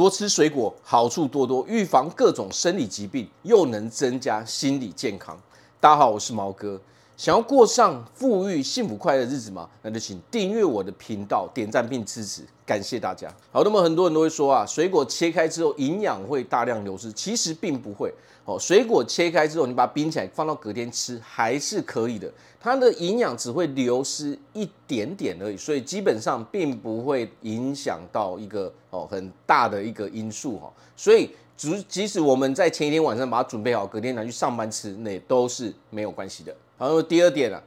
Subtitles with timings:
[0.00, 5.38] 多吃水果好处多多，预防各种生理疾病，又能增加心理健康。
[5.78, 6.80] 大家好，我是毛哥。
[7.20, 9.68] 想要过上富裕、幸福、快乐的日子吗？
[9.82, 13.30] 那就请订阅我的频道，点赞并支持，感谢大家。
[13.52, 18.10] 好，那么很多人都会说啊，水果切开之后营养会大量流失，其实并不会。
[18.46, 30.72] 哦，水果切开之后，你把它冰起来，放到隔天吃还是可以的，它的营养只会流失一点点而已，所以基本上并不会影响到一个哦很大的一个因素哈。
[30.96, 36.56] 所以即即使我们在前一天晚上把它准备好，隔天拿去上班吃，那也都是没有关系的。
[36.80, 37.62] 然后第二点啊，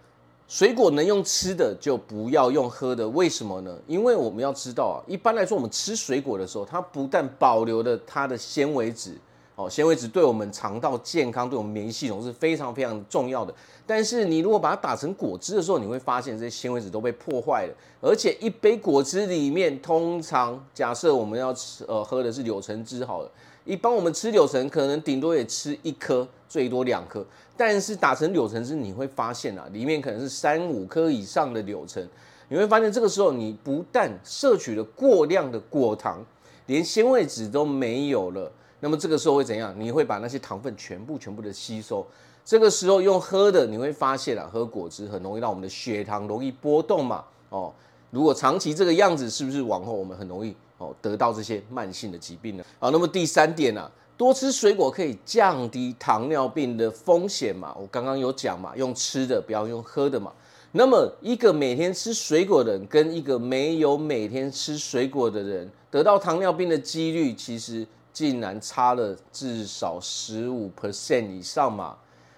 [0.48, 3.78] 水果能用吃的就不要用喝的，为什么呢？
[3.86, 9.16] 因为我们要知道啊，一般来说我们吃水果的时候，它不但保留了它的纤维质，
[9.56, 13.54] 哦，纤维质对我们肠道健康、对我们免疫系统是非常非常重要的。
[13.86, 23.30] 但是你如果把它打成果汁的时候，你会发现这些纤维质都被破坏了，而且一杯果汁里面，通常假设我们要吃呃喝的是柳橙汁好了。
[23.66, 27.26] 一般我们吃柳橙，可能顶多也吃一颗，最多两颗。
[27.56, 32.06] 但是打成柳橙汁，你会发现啊，里面可能是三五颗以上的柳橙。
[32.50, 36.24] 你会发现这个时候，你不但摄取了过量的果糖，
[36.66, 38.52] 连纤维质都没有了。
[38.82, 39.74] 那么这个时候会怎样？
[39.78, 42.06] 你会把那些糖分全部全部的吸收。
[42.44, 47.24] 这个时候用喝的，你会发现啊，喝果汁很容易让我们的血糖容易波动嘛。
[47.50, 47.72] 哦，
[48.12, 50.54] 如果长期这个样子，是不是往后我们很容易？
[51.00, 52.64] 得到这些慢性的疾病呢？
[52.80, 57.76] 好，那么第三点啊，多吃水果可以降低糖尿病的风险嘛？
[57.80, 60.32] 我刚刚有讲嘛，用吃的不要用喝的嘛。
[60.72, 71.96] 那么一个每天吃水果的人，跟一个没有每天吃水果的人，得到糖尿病的几率，其实竟然差了至少十五 percent 以上嘛。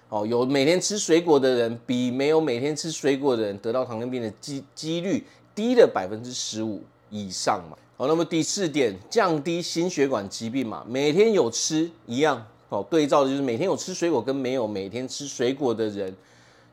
[0.08, 7.76] 哦，有每天吃水果的人，比没有每天吃水果的人得到糖尿病的几几率低了百分之十五以上嘛。
[7.96, 16.14] 好，那么第四点，降低心血管疾病嘛，每天有吃一样，哦，对照的就是每天有吃水果跟没有每天吃水果的人，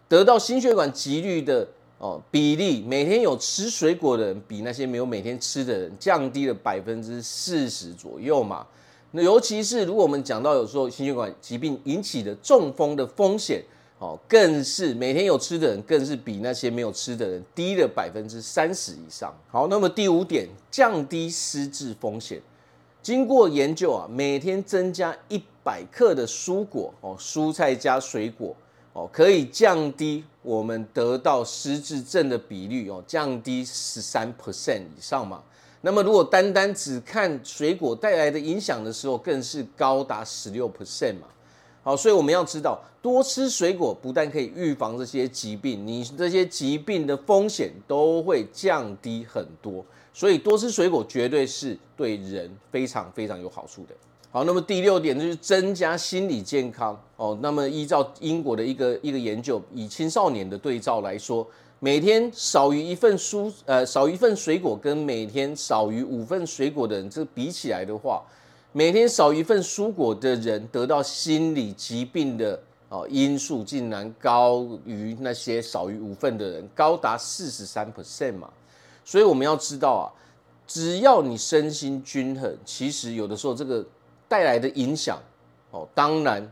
[0.09, 1.67] 得到心血管疾率的
[1.97, 8.67] 哦比例，每天有吃水果的人比那些没有每天吃的人降低了百分之四十左右嘛。
[9.11, 13.63] 那尤其是如果我们讲到有时候心血管疾病引起的中风的风险。
[13.99, 19.33] 哦，更是每天有吃的人，更是比那些没有吃的人低了百分之三十以上。
[19.49, 22.41] 好，那么第五点，降低失智风险。
[23.01, 28.55] 经过研究啊，每天增加一百克的蔬果哦，蔬菜加水果
[28.93, 35.41] 哦，可以降低我们得到失智症的比率哦，降低十三 percent 以上嘛。
[35.81, 41.27] 那么如果单单只看水果带来的影响的时候，更是高达十六 percent 嘛。
[41.83, 49.83] 好，所以我们要知道，多吃水果不但可以预防这些疾病，你这些疾病的风险都会降低很多。
[50.13, 53.93] 所以多吃水果绝对是对人非常非常有好处的。
[54.31, 57.37] 好，那么第六点就是增加心理健康哦。
[57.41, 61.45] 那么依照英国的一个一个研究，以青少年的对照来说，
[61.79, 68.23] 每天少于一份蔬呃少一份水果，跟每天少于五份水果的人，这比起来的话。
[68.75, 78.51] 每天少一份蔬果的人，得到心理疾病的哦因素，竟然高于那些少于五份的人，高达四十三 percent 嘛。
[79.05, 80.05] 所以我们要知道啊，
[80.65, 83.85] 只要你身心均衡，其实有的时候这个
[84.27, 85.21] 带来的影响
[85.69, 86.51] 哦，当然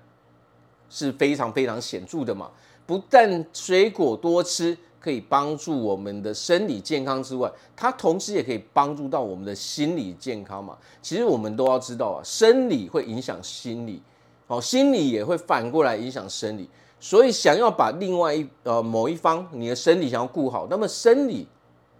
[0.91, 2.51] 是非常非常显著的嘛。
[2.85, 4.77] 不但水果多吃。
[5.03, 10.77] 可以帮助我们的生理健康之外，它同时也可以帮助到我们的心理健康嘛。
[11.01, 13.99] 其实我们都要知道啊，生理会影响心理，
[14.45, 16.69] 哦，心理也会反过来影响生理。
[16.99, 21.47] 所以想要把另外一呃某一方你的生理想要顾好，那么生理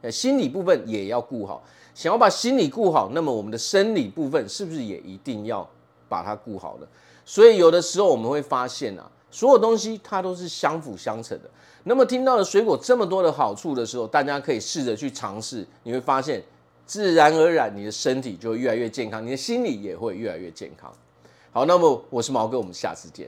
[0.03, 1.64] 呃心理部分也要顾好。
[1.96, 5.68] 想要把心理顾好，那么我们的生理部分是不是也一定要
[6.08, 6.88] 把它顾好了？
[7.25, 9.09] 所以有的时候我们会发现啊。
[9.31, 11.50] 所有东西它都是相辅相成的。
[11.86, 16.44] 那么听到了水果这么多的好处的时候，大家可以试着去尝试，你会发现，
[16.86, 20.94] 自然而然你的身体就会越来越健康，你的心理也会越来越健康。
[21.52, 23.28] 好，那么我是毛哥，我们下次见。